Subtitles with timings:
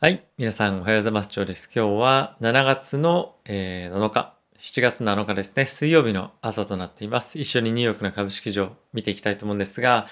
[0.00, 0.24] はい。
[0.38, 1.28] 皆さんおはようございます。
[1.28, 1.68] 長です。
[1.74, 5.64] 今日は7月の、えー、7日、7月7日ですね。
[5.64, 7.36] 水曜日の朝となっています。
[7.40, 10.06] 一緒にニューヨークの株式場見ていきたいと思うんですが、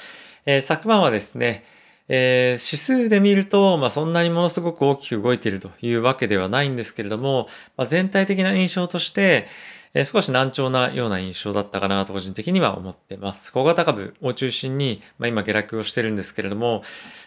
[0.45, 1.65] えー、昨晩はですね、
[2.09, 7.47] えー、指数で見ると、まあ、そんなにものすごく大きく動いているというわけではないんですけれども、
[7.77, 9.47] まあ、全体的な印象として、
[9.95, 13.53] え、少し難聴なような印象だったかなと個人的には思ってます。
[13.53, 16.83] 小型株を中心に、まあ、今下落をしてるんですけれども、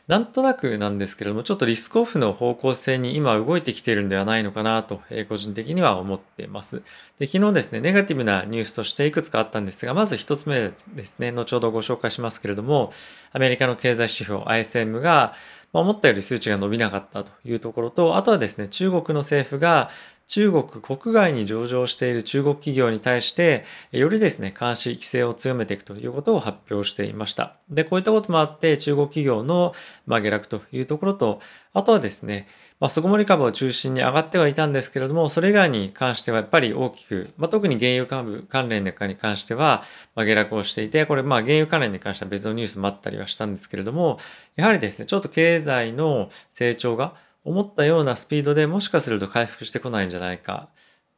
[0.07, 6.81] なんとなくなんですけれども、ちょっとリスクオフの方向性に今動いてきてるんではないのかなと、え、個人的には思ってます。
[7.19, 12.93] で昨日ですね、ネガティブなニュースとしていくつかあったんですが、まず一つ目ですね、後ほどご紹介しますけれども、
[13.33, 15.33] アメリカの経済指標 ISM が、
[15.71, 19.89] まあ、思ったより数値が伸びなかったというところと、あとはですね、中国の政府が
[20.29, 27.55] 中国国外に上場している中国企業に対して、よりですね、監視、規制を強めていくということを発表していました。
[27.71, 29.73] で、こういったこともあって、中国企業の、
[30.05, 31.41] まあ、下落というところと、
[31.73, 32.47] あとはですね、
[32.79, 39.83] まあ、巣ごもり株を中心に上がってはいたんですけれども、それ以外に関してはやっぱり大きく、まあ、特に原油株関連かに関しては、
[40.15, 44.17] まあ、下落をしていて、これ、まあ、原油関連に関しては別のニュースもあったりはしたんですけれども、
[44.55, 50.69] やはりですね、ちょっと経済の成長が思ったようなスピードでもしかすると回復してこないんじゃないか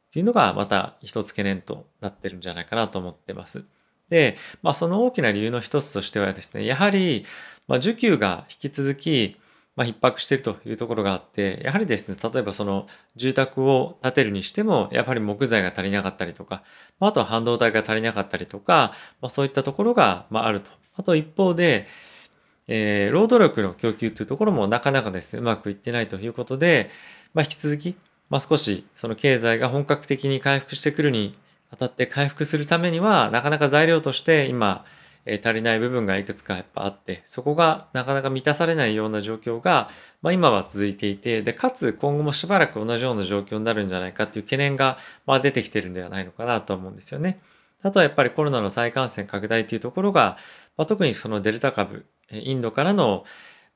[0.08, 3.64] っていうのが、また一つ懸念となってるんじゃないかなと思ってます。
[4.08, 7.24] で、まあ、その大きな理由の一つとしてはですね、やはり、
[7.68, 9.36] まあ、需給が引き続き、
[9.74, 16.62] まあ、逼迫しているというところがあって、やはりですね、例えばその住宅を建てるにしても、やっぱり木材が足りなかったりとか、
[17.00, 20.70] まあ、あとは半導体が足りなかったりとか、まあ、そういったところが、まあ、あると。
[20.94, 21.86] あと一方で、
[22.68, 26.90] えー、労働力の供給というところもなかなかですね、うまくいってないということで、
[27.32, 27.96] まあ、引き続き、
[28.28, 31.34] まあ、少しその経済が本格的に回復してくるに
[31.70, 34.84] あたって回復するためには、なかなか材料として今、
[35.24, 39.88] え足りない部分がいくつかやっぱあって、そこがなかなか満たされないような状況が、
[40.20, 47.40] まあ、今は続いていて、で、かつ今後もしばらく同じような状況になるんじゃないかっていう懸念が、まあ、出てきてるんではないのかなと思うんですよね。
[47.82, 50.36] あとはやっぱりコロナの再感染拡大というところが、
[50.76, 53.24] まあ、特にそのデルタ株、インドからの、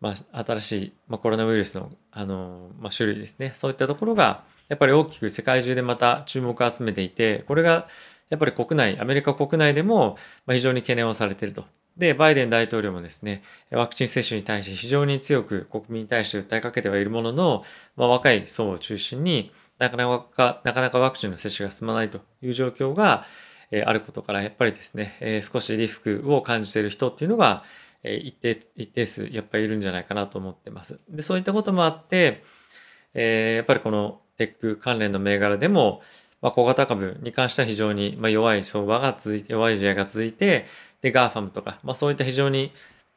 [0.00, 3.52] まあ、新しい、まあ、コロナウイルスの、あの、まあ、種類ですね。
[3.54, 7.88] そういったところが、やっぱり大きく世界中でまた注目を集めていて、これが
[8.28, 10.16] やっぱり国内、アメリカ国内でも
[10.48, 11.64] 非常に懸念をされていると。
[11.96, 17.64] で、バイデン大統領もですね、ワクチン接種に対して非常に強く国民に対して訴えかけてはいるものの、
[17.96, 23.24] まあ、若い層を中心になかなか、なかなかワクチンの接種が進まないという状況が、
[23.72, 27.64] えあることから、やっぱりですね、え少しリスクを感じている人っていうのが、
[28.02, 31.00] え一定、一定数やっぱりいるんじゃないかなと思ってます。
[31.08, 32.44] で、そういったこともあって、
[33.14, 36.02] えやっぱりこのテック関連の銘柄でも、
[36.46, 40.64] まあ、小型株に関しては非常にま弱い相場が続いて、弱い地合いが続いて、
[41.02, 42.72] で、 GAFAM とか、まあ、そういった非常に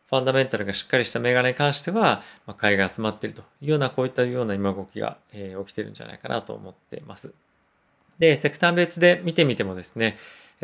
[0.09, 7.31] ファンダメンタルがしっかりした銘柄に関しては、まあ、買いが集まっているというような、こういったような今動きが、えー、起きてるんじゃないかなと思ってます。
[8.17, 10.17] で、セクター別で見てみてもですね、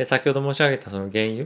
[0.03, 1.45] 先ほど申し上げたその原油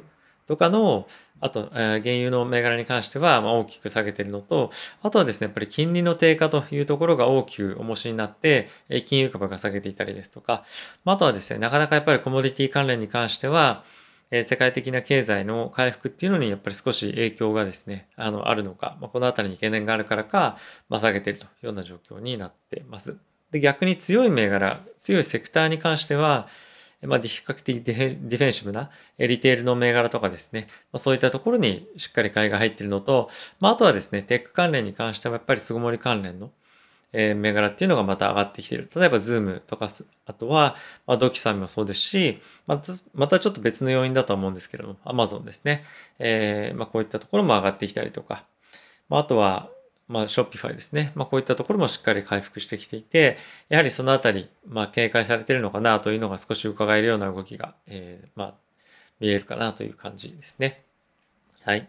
[0.50, 1.08] とかの、
[1.42, 4.72] あと、えー原油の銘柄に関しては、ま大きく下げているのと、
[5.04, 10.66] あとはですね、やっぱり金利の低下というところが大きく重しになって、え金融株が下げていたりですとか、
[11.06, 13.84] まあ、とはですね、なかなかやっぱりコモディティ関連に関しては、
[14.32, 20.58] え世界的な経済の回復っていうのにやっぱり少し影響がですね、あの、あるのか、まあ、このあたりに懸念があるからか、
[20.90, 23.16] まあ、下げているというような状況になっています。
[23.52, 26.48] で、逆に強い銘柄、強いセクターに関しては、
[27.02, 33.30] まあ、比較的ディフェンシブなリテールの銘柄とかですね、まあ、そういったところにしっかり買いが入っているのと、
[33.60, 36.52] まあ、あとはですね、テック関連に関してはやっぱり巣ごもり関連の
[37.12, 38.90] 銘柄っていうのがまた上がってきている。
[38.96, 39.90] 例えば、ズームとか、
[40.26, 40.76] あとは、
[41.08, 45.84] まあ、ドキュサインもそうですし、また、またちょっと別の要因だとは思うんですけれども、アマゾンですね。
[46.20, 48.46] えー、まあ、こういったところも上がってきたりとか、
[49.10, 49.70] まあ、あとは、
[50.10, 51.12] まあ、ショッピファイですね。
[51.16, 53.38] まあ、こういったところもしっかり回復してきていて、
[53.70, 58.54] やはりそのあたり、まあ、警戒されているのかなというのが少し伺えるような動きが、えー、まあ、
[59.20, 60.84] 見えるかなという感じですね。
[61.62, 61.88] はい。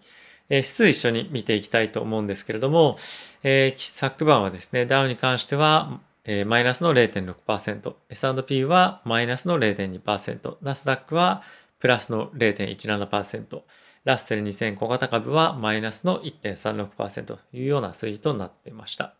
[0.50, 2.98] えー、指数一緒に見ていきたいと思うんですけれども、
[3.42, 11.42] えー、昨晩はですね、ダウンに関しては、えー、マイナスの0.6%、S&P はマイナスの0.2%、ナスダックは
[11.78, 13.62] プラスの0.17%、
[14.04, 19.14] ラッセル2000小型株はマイナスの1.36%というような推移となっていました。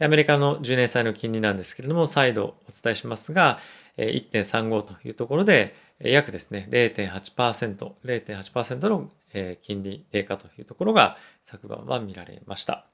[0.00, 3.58] アメリカの10年債の金利なんですけれども、再度お伝えしますが、
[3.96, 9.10] 1.35というところで、約ですね、0.8%、0.8%の
[9.62, 12.86] 金利低下というところが昨晩は見られました。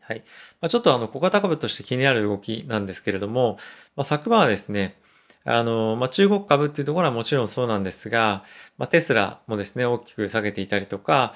[0.00, 0.24] はい。
[0.60, 3.56] まあ、ちょっとあの小型株として気になる動きなんですけれども、
[3.96, 4.96] まあ、昨晩はですね、
[5.44, 8.44] あの、まあ、中国株っていうところはもちろんそうなんですが、
[8.78, 11.34] まあ、テスラもですね、大きく下げていたりとか、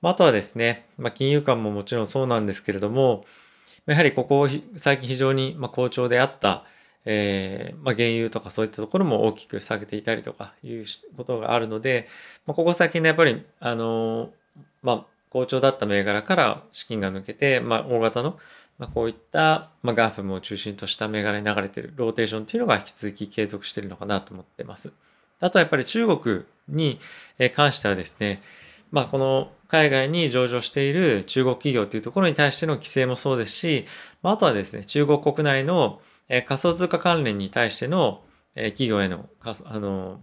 [0.00, 3.24] まあ、あとはですね、まあ、金融間ももちろんそうなんですけれども、
[3.86, 6.64] やはりここ最近非常に好調であった、
[7.04, 10.84] えー、まあ、原油とかそういったところも大きく下げていたりとかいう
[11.16, 12.08] ことがあるので、
[12.46, 14.30] まあ、ここ最近ね、やっぱり、あの
[14.82, 18.38] まあ、好調だった銘柄から資金が抜けて、まあ、大型の、
[18.78, 24.92] まあ、こういった、まあ、ガーフムを中心とした銘柄に流れているローテーションっていうのが引き続き継続しているのかなと思ってます。
[25.40, 26.98] あとはやっぱり中国に
[27.54, 28.42] 関してはですね、
[28.90, 33.86] まあ、この海外に上場している中国企業というところに対しての規制もそうですし、
[34.22, 36.00] まあ、あとはですね、中国国内の
[36.46, 38.22] 仮想通貨関連に対しての
[38.54, 40.20] 企業へのあの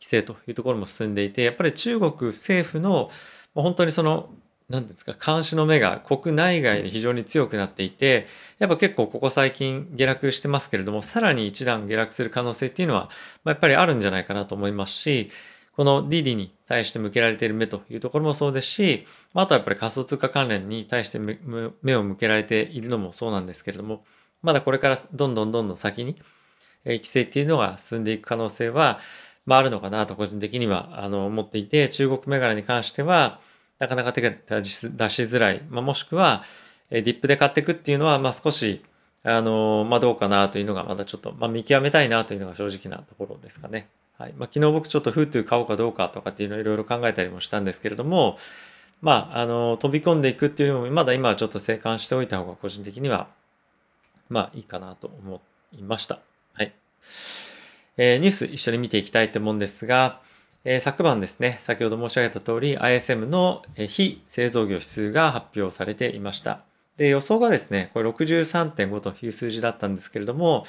[0.00, 3.10] 規制というところも進んでいて、やっぱり中国政府の
[3.54, 4.30] 本当にその
[4.70, 8.28] 何ですか監視の目が国内外で非常に強くなっていて
[8.60, 13.10] やっぱ結構ここ最近下落してますけれどもさらに一段下落する可能性っていうのは、
[13.42, 15.30] まあ、やっぱりあるんじゃないかなと思いますし
[15.76, 24.04] この DD に対して向けられている目というところもそうですしあとはやっぱり仮想通貨関連に対して目を向けられているのもそうなんですけれども
[24.42, 26.16] まだこれからどんどんどんどん先に
[26.84, 29.00] 規制っていうのが進んでいく可能性は、
[29.46, 33.40] まあ、あるのかなと個人的にはあの思っていて中国銘柄に関しては
[33.80, 36.44] なかなか手が出しづらい、まあ、もしくは、
[36.90, 38.82] ディップで買っていくっていうのは、まあ、少し、
[39.22, 43.88] あのまあ、どうかなというのがまだちょっと、まあ、見極めたいなというのが正直なところですかね。
[44.16, 48.38] はいまあ、昨日僕ちょっとフートゥー買おうかどうかとかっていうのをいろいろ考えたりもしたんですけれども、
[49.00, 53.28] まあ、あの飛び込んでいくっていうのもまだ今はちょっと静観しておいた方が個人的には
[54.28, 55.40] まあいいかなと思
[55.72, 56.20] いました。
[56.54, 56.74] はい。
[57.96, 60.20] えー、ニュース一緒に見ていきたいと思うんですが、
[60.64, 66.60] えー、昨晩ですね、先ほど申し上げた通り ISM の非製造業指数が発表されていました。
[66.98, 70.66] で、予想がですね、これ63.5という数字だったんですけれども、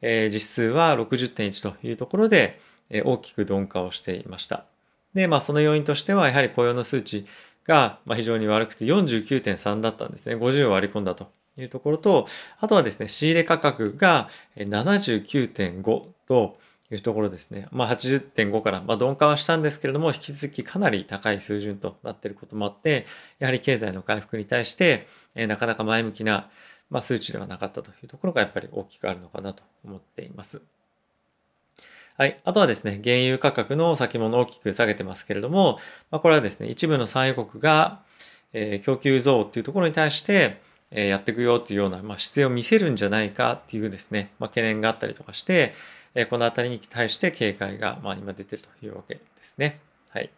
[0.00, 2.58] えー、実数は60.1というところで、
[2.88, 4.64] えー、大きく鈍化をしていました。
[5.12, 7.26] で、まあその要因としては、やはり雇用の数値
[7.66, 10.36] が非常に悪くて49.3だったんですね。
[10.36, 12.26] 50を割り込んだというところと、
[12.60, 15.82] あとはですね、仕入れ価格が79.5
[16.26, 16.58] と、
[16.90, 17.68] いうところですね。
[17.70, 23.06] まあ、80.5から、まあ、鈍化はしたんですけれども、引き続きかなり高い水準となっていることもあって、
[23.38, 26.48] やはり経済の回復に対して、えー、なかなか前向きな、
[26.90, 30.62] まあ、数値ではなかったというところがやっぱり大きくあるのかなと思っています。
[32.16, 32.40] はい。
[32.44, 35.78] あとはですね、原油価格の先物を大きく下げてますけれども、
[36.10, 38.02] まあ、これはですね、一部の産油国が、
[38.52, 40.60] えー、供給増っていうところに対して、
[40.90, 45.74] えー、やっていくよっていうような、まあ、姿勢を見せるんじゃないかっていうですね、まあ、懸念があったりとかして、
[46.20, 49.78] えこの辺りに対して警戒が、ま、今出てるというわけですね。
[50.10, 50.30] はい。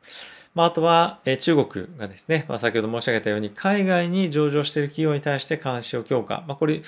[0.54, 6.44] まあ、あとは、え中国がですね、まあ、先ほど申し上げたように、海外に上場している企業に対して監視を強化。
[6.46, 6.82] まあ、これ、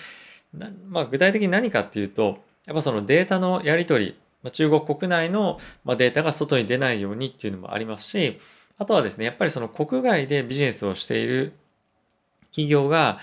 [0.91, 5.59] まあ、具体的に何かっていうと、やっぱそのデータのやり取り、まあ、中国国内の
[5.97, 8.39] データが外に出ないようにっていうのもありますし、
[8.77, 11.55] あとはですね、やっぱりその国外でビジネスをしている
[12.51, 13.21] 企業が、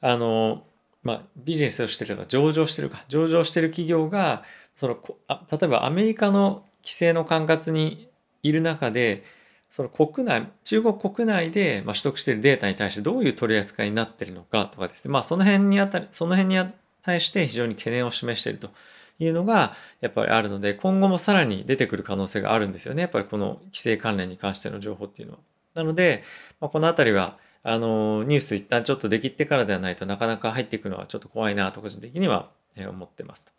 [0.00, 0.62] あの、
[1.02, 4.44] まあ、ビジネスをしているか、上場してるか、上場してる企業が、
[4.78, 4.96] その
[5.26, 8.08] あ例えばアメリカの規制の管轄に
[8.44, 9.24] いる中で
[9.70, 16.64] その国内中国国内で、まあ、取得しているデータに対してどういう取り扱いになっているのかとかですねまあその辺にあたりその辺に
[17.02, 18.70] 対して非常に懸念を示していると
[19.18, 25.40] いうのがやっぱりあるので今後もさらに出てくる可能性があるんですよねやっぱりこの規制関連に関しての情報っていうのは。
[25.74, 26.22] なので、
[26.60, 33.52] まあ、この辺りはあのニュース一旦ちょっとできてからではないとなかなか入っていくのはちょっと怖いなと個人的には思ってますと。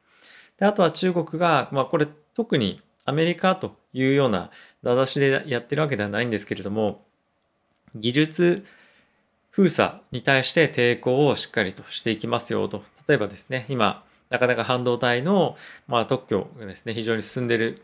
[0.60, 4.52] であとは中国が、まあ、これ特にアメリカというような
[4.84, 7.04] 名指しでやってるわけではないんですけれども
[7.96, 8.66] 技術
[9.50, 12.84] 封鎖に対して抵抗をしっかりとしていきますよと。
[13.08, 17.82] 例えばですね今なかなか半導体の、まあ、特許がですね非常に進んでる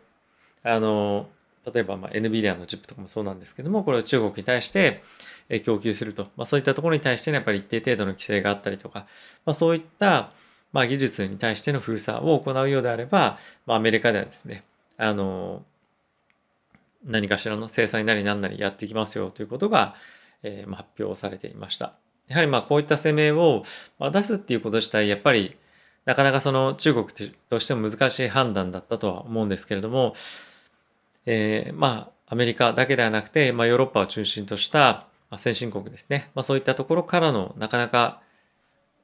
[0.64, 1.28] あの
[1.74, 5.04] 例えば、まあ、NVIDIA のチップとかもそうなんですけどもこれを中国に対して
[5.64, 9.08] 供給すると、まあ、そういったところに対して、ね、やっぱり一定程度の規制があったりとか、
[9.46, 10.32] まあ、そういった
[10.76, 14.66] まあ、技術に対しての封鎖を行うようであれば、まあ、アメリカではですね、
[14.98, 15.64] あの、
[17.06, 19.96] 何かしらの制裁なり何なりやっていきますよということが、
[20.44, 21.94] えー、発表されていました。
[22.28, 23.64] やはりまあこういった声明を
[24.00, 25.56] 出すっていうこと自体やっぱり
[26.06, 27.08] なかなかその中国
[27.50, 30.16] としても難しい判断だったとは思うんですけれども、
[31.26, 35.06] えー、まあアメリカだけではなくて、まあ、ヨーロッパを中心とした
[35.38, 38.22] 先進国ですね、まあ、そういったところからのなかなか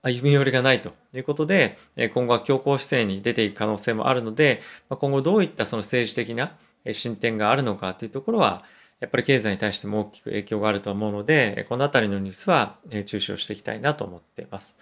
[0.04, 1.78] 歩み寄りがないということで、
[2.14, 6.56] 今後は強硬姿勢に出ていく可能性もあるので、今後どういったその政治的な
[6.92, 8.64] 進展があるのかというところは、
[9.00, 14.78] やっぱり経済に対しても大きく影響があると思うので、このあたりのニュースは注視をしていきたいなと思っています。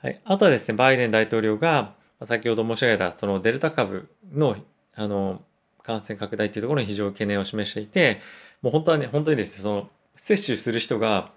[0.00, 4.56] はい、あとはですね、バイデン大統領が、先ほど申し上げたそのデルタ株の
[4.94, 5.42] あの
[5.82, 8.20] 感染拡大というところに非常に懸念を示していて、
[8.62, 11.32] もう本当はね、本当にですね、その接種する人が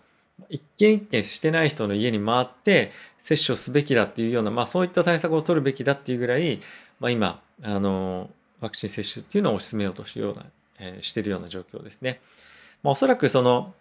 [0.49, 6.59] 一件一件してない人の家に回って接種をすべきだっていうような、まあ、そういった対策を取るべきだっていうぐらい、
[6.99, 10.45] まあ、今あのワクチン接種っていうのを推し進めようとしような、
[10.79, 12.19] えー、してるような状況ですね。
[12.83, 13.73] まあ、おそらくその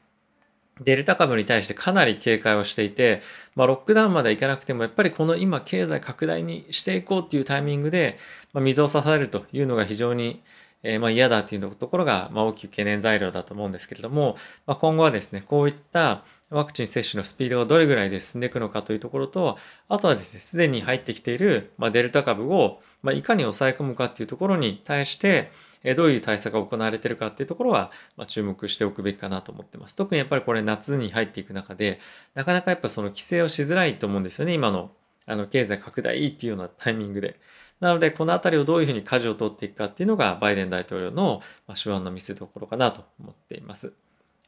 [0.80, 3.22] デルタ株に対してかなり警戒をしていて、
[3.54, 8.18] まあ、ロックダウンまでいかなくてもやっぱりこの今経済拡大にしていこうっていうタイミングで、
[8.52, 10.42] まあ、水を刺されるというのが非常に、
[10.82, 19.58] えー、まあ嫌だっていうところが、まあ、大きく懸念材料だと思うんですけれども、まあ、今後はですねこういったワクチン接種のスピードがどれぐらいで進んでいくのかというところと
[19.88, 25.50] あとはですねすでに入ってきている、ま、デルタ株を、ま、いかに抑え込むかっていうところに対して
[25.96, 29.94] どういう対策が行われているかっていうところは、ま注目しておくべきかなと思ってます。
[29.94, 32.00] 特にやっぱりこれ夏に入っていく中で、
[32.34, 34.92] なかなかやっぱその規制をしづらいと思うんですよね、今の
[35.26, 37.38] あの経済拡大っていうようなタイミングで。
[37.80, 41.42] なので、このあたりをどういうふうに舵を取っていくかっていうのが、バイデン大統領の
[41.82, 43.92] 手腕の見せ所かなと思っています。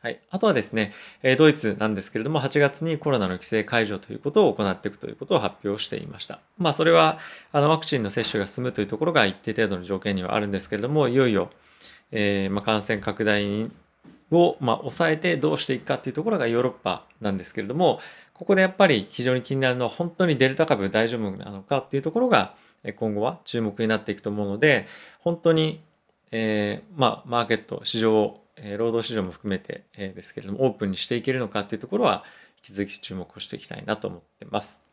[0.01, 0.93] はい、あとはですね、
[1.39, 6.41] ドイツなんですけれども、8月にコロナの規制解除ということを行っていくということを発表していました。
[6.59, 7.19] まあ、それは
[7.53, 11.51] あのワクチンの接種が進むというところが一定程度の条件にはあるんですけれども、いよいよ、
[12.13, 13.71] えー、まあ、感染拡大
[14.31, 17.99] を、まあ、抑えてどうしていくかっていうところがヨーロッパなんですけれども、
[18.35, 22.55] ここでやっぱり非常に気になるのは本当にデルタ株大丈夫なのかっていうところが
[22.97, 24.87] 今後は注目になっていくと思うので、
[25.21, 25.83] 本当に、
[26.31, 32.25] えー、まあ、マーケット、市場をえ労働市場も含めて、えですけれどもオープンにしていけるのかっていうところは
[32.59, 34.85] 引き続き注目をしていきたいなと思ってます。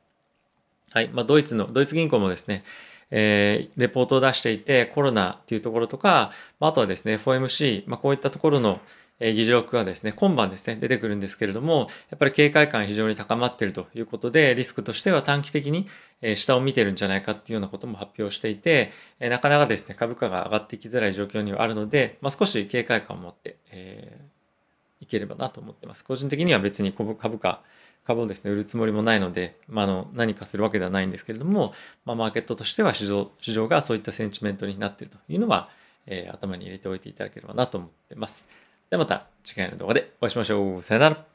[0.91, 1.10] はい。
[1.10, 2.63] まあ、ドイツの、ドイツ銀行もですね、
[3.10, 8.79] えー、レポートを出していて、コロナっていうところとか、まあ、とはですね、FOMC、まあ、こういったところの、
[9.20, 15.88] 議事録がですね、今晩ですね、出てくるんですけれども、やっぱり警戒感非常に高まっているということで、リスクとしては短期的に
[16.36, 26.03] 下を見てるんじゃないかっていうようなことも発表していて、なかなかですね、株価が上がっていきづらい状況にはあるので、まあ、少し警戒感を持って、えー、いければなと思ってます。
[26.03, 27.62] 個人的には別に株価、
[28.05, 31.74] 株をですね、売るつもりもないので、まあ、の何かするわけではないんですけれども、
[32.05, 35.70] まあ、マーケットとしては市場市場がそういったセンチメントになっているというのは、
[36.05, 38.50] えー、頭に入れておいていただければなと思ってます。
[38.93, 40.81] ではまた次回の動画でお会いしましょう。
[40.83, 41.33] さよなら。